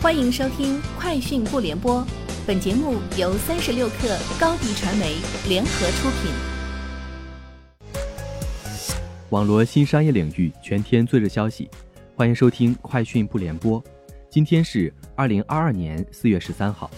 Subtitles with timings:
[0.00, 2.00] 欢迎收听《快讯不联播》，
[2.46, 5.16] 本节目由三十六克高低传媒
[5.48, 6.30] 联合出品。
[9.30, 11.68] 网罗新商业领域全天最热消息，
[12.14, 13.82] 欢迎收听《快讯不联播》。
[14.30, 16.88] 今天是二零二二年四月十三号。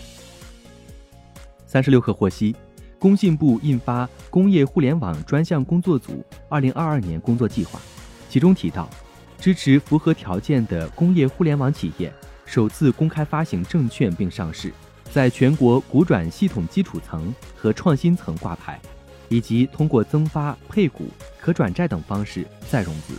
[1.67, 2.55] 三十六克获悉，
[2.98, 7.79] 工信部印发《工业互联网专项工作组二零二二年工作计划》，
[8.29, 8.91] 其中提到，
[9.39, 12.12] 支持符合条件的工业互联网企业。
[12.51, 14.72] 首次公开发行证券并上市，
[15.13, 18.77] 在全国股转系统基础层和创新层挂牌，
[19.29, 21.07] 以及通过增发、配股、
[21.41, 23.14] 可转债等方式再融资。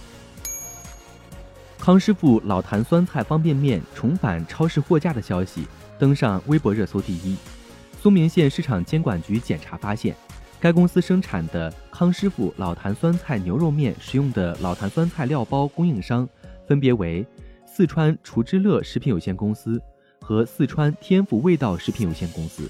[1.80, 5.66] 康师傅老坛酸菜方便面重返超市货架的消息
[5.98, 7.38] 登上微博热搜第一。
[8.02, 10.14] 嵩明县市场监管局检查发现，
[10.60, 16.28] 该公司生产的康师傅老坛酸菜牛肉面使用的老坛酸菜料包供应商
[16.68, 17.26] 分别为。
[17.74, 19.82] 四川厨之乐食品有限公司
[20.20, 22.70] 和四川天府味道食品有限公司，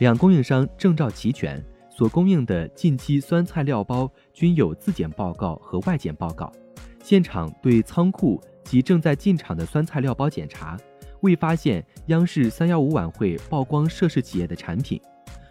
[0.00, 6.52] 两供应商证照齐全，所供应的近期酸菜料包均有自检报告和外检报告。
[7.00, 10.76] 现场对仓库及正在进场的酸菜料包检查，
[11.20, 15.00] 未发现央视三幺五晚会曝光涉事企业的产品。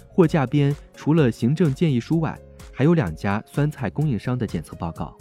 [0.09, 2.37] 货架边除了行政建议书外，
[2.73, 5.15] 还有两家酸菜供应商的检测报告。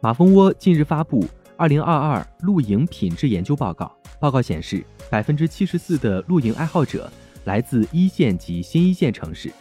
[0.00, 1.24] 马蜂窝近日发布。
[1.58, 7.12] 二零二二露营品质研究报告报告显示，百分之七十四的露营爱好者
[7.46, 9.52] 来自一线及新一线城市，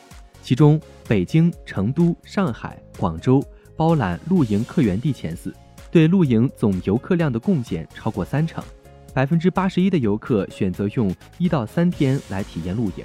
[0.43, 3.43] 其中北京、成都、上海、广州
[3.75, 5.51] 包揽露营客源地前四，
[5.89, 8.63] 对露营总游客量的贡献超过三成。
[9.11, 13.03] 百分之八十一的游客选择用一到三天来体验露营，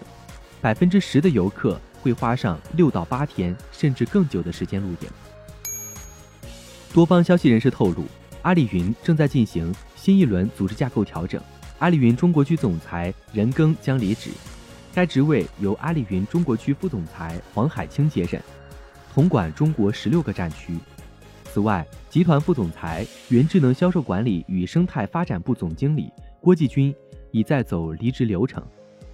[0.61, 5.09] 百分之十的游客会花上六到八天甚至更久的时间露营。
[6.93, 8.05] 多方消息人士透露。
[8.43, 11.41] 阿里云正在进行新一轮组织架构调整，
[11.79, 14.31] 阿里云中国区总裁任庚将离职，
[14.93, 18.43] 该职位由阿里云中国区副总裁黄海清接任，
[19.15, 20.77] 统管中国十六个战区。
[21.45, 26.93] 此外，集团副总裁、云智能销售管理与生态发展部总经理郭继军
[27.31, 28.61] 已在走离职流程，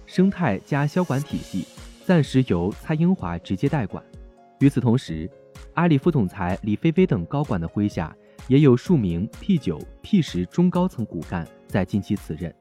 [0.07, 1.67] 生态加销管体系
[2.03, 4.03] 暂时由蔡英华直接代管。
[4.59, 5.29] 与此同时，
[5.75, 8.15] 阿里副总裁李飞飞等高管的麾下。
[8.49, 12.53] 也有数名 P 九、P 十中高层骨干在近期辞任。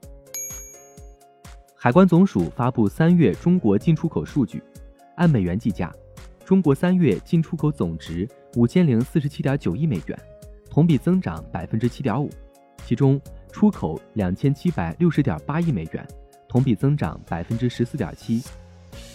[1.74, 4.62] 海关总署发布三月中国进出口数据，
[5.16, 5.90] 按美元计价，
[6.44, 10.18] 中国三月进出口总值五千零四十七点九亿美元，
[10.70, 12.28] 同比增长百分之七点五。
[12.84, 13.18] 其中，
[13.50, 16.06] 出口两千七百六十点八亿美元，
[16.46, 18.42] 同比增长百分之十四点七；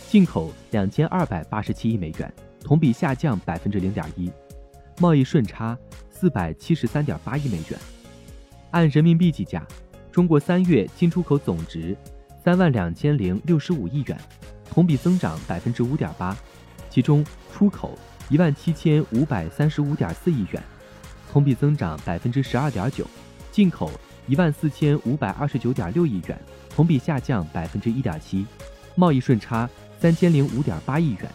[0.09, 4.31] 进口两千二百八十七亿美元，同比下降百分之零点一。
[4.99, 5.77] 贸易顺差。
[6.15, 7.77] 四百七十三点八亿美元，
[8.71, 9.61] 按人民币计价，
[10.09, 11.97] 中国三月进出口总值
[12.41, 14.17] 三万两千零六十五亿元，
[14.71, 16.33] 同比增长百分之五点八，
[16.89, 17.99] 其中出口
[18.29, 20.63] 一万七千五百三十五点四亿元，
[21.29, 23.05] 同比增长百分之十二点九，
[23.51, 23.91] 进口
[24.25, 26.39] 一万四千五百二十九点六亿元，
[26.73, 28.45] 同比下降百分之一点七，
[28.95, 31.29] 贸易顺差三千零五点八亿元。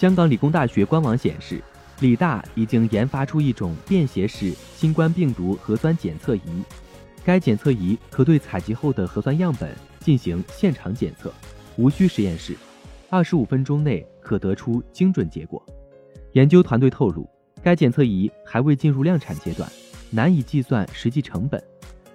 [0.00, 1.62] 香港理工大学官网显示。
[2.00, 6.62] 理大已经研发出一种便携式新冠病毒核酸检测仪，
[7.22, 11.30] 该检测仪可对采集后的核酸样本进行现场检测，
[11.76, 12.56] 无需实验室，
[13.10, 15.62] 二十五分钟内可得出精准结果。
[16.32, 17.28] 研究团队透露，
[17.62, 19.70] 该检测仪还未进入量产阶段，
[20.08, 21.62] 难以计算实际成本，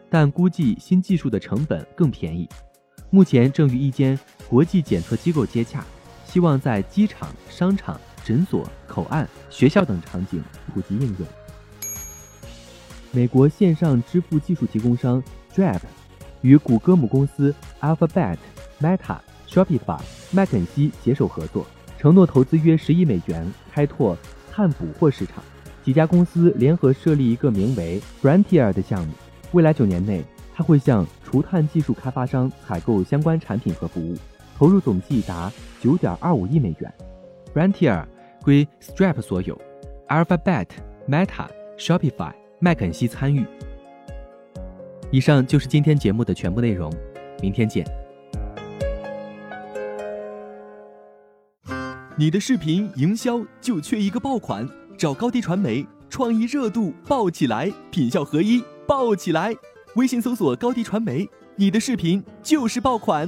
[0.10, 2.50] 但估计新技术的成本更便宜。
[3.12, 4.20] 目前正与一间
[4.50, 5.86] 国际检测机构接洽，
[6.36, 7.98] 希望在机场、商场。
[8.26, 11.28] 诊所、口岸、学校等场景普及应用。
[13.12, 15.24] 美国线上支付技术提供商
[15.54, 15.80] Stripe
[16.42, 18.36] 与谷歌母公司 Alphabet、
[18.82, 20.02] Meta、Shopify、
[20.32, 21.66] 麦肯锡携手合作，
[21.98, 24.18] 承诺投资约十亿美元开拓
[24.52, 25.42] 碳捕获市场。
[25.86, 29.14] 几家公司联合设立一个名为 Frontier 的项目，
[29.54, 30.22] 未来九年内，
[30.54, 34.18] 它会向除碳技术开发商采购相关产品和服务，
[34.56, 36.94] 投入总计达九点二五亿美元。
[37.54, 38.06] Frontier。
[38.44, 39.60] 归 Stripe 所有
[40.08, 40.68] ，Alphabet、
[41.08, 41.48] Meta、
[41.80, 43.44] Shopify、麦肯锡参与。
[45.10, 46.94] 以上就是今天节目的全部内容，
[47.42, 47.84] 明天见。
[52.16, 59.56] 你的视频营销就缺一个爆款，找高低传媒，创意热度爆起来，品效合一爆起来。
[59.96, 63.28] 微信搜索高低传媒，你的视频就是爆款。